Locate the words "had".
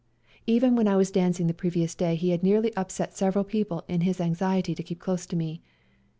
2.31-2.41